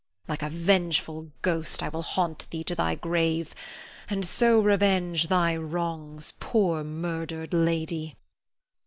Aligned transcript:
Like 0.27 0.41
a 0.41 0.49
vengeful 0.49 1.29
ghost 1.43 1.83
I 1.83 1.89
will 1.89 2.01
haunt 2.01 2.47
thee 2.49 2.63
to 2.63 2.73
thy 2.73 2.95
grave, 2.95 3.53
and 4.09 4.25
so 4.25 4.59
revenge 4.59 5.27
thy 5.27 5.55
wrongs, 5.55 6.33
poor, 6.39 6.83
murdered 6.83 7.53
lady. 7.53 8.15